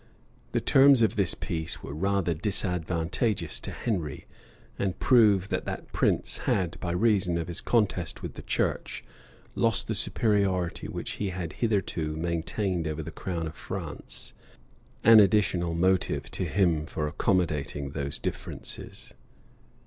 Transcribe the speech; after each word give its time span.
The 0.51 0.59
terms 0.59 1.03
of 1.03 1.15
this 1.15 1.35
peace 1.35 1.83
were 1.83 1.93
rather 1.93 2.33
disadvantageous 2.33 3.59
to 3.59 3.69
Henry, 3.69 4.25
and 4.79 4.97
prove 4.97 5.49
that 5.49 5.65
that 5.65 5.93
prince 5.93 6.39
had, 6.49 6.79
by 6.79 6.89
reason 6.91 7.37
of 7.37 7.47
his 7.47 7.61
contest 7.61 8.23
with 8.23 8.33
the 8.33 8.41
church, 8.41 9.03
lost 9.53 9.87
the 9.87 9.93
superiority 9.93 10.87
which 10.87 11.11
he 11.21 11.29
had 11.29 11.53
hitherto 11.53 12.15
maintained 12.15 12.87
over 12.87 13.03
the 13.03 13.11
crown 13.11 13.45
of 13.45 13.53
France; 13.53 14.33
an 15.03 15.19
additional 15.19 15.75
motive 15.75 16.31
to 16.31 16.45
him 16.45 16.87
for 16.87 17.05
accommodating 17.07 17.91
those 17.91 18.17
differences. 18.17 19.13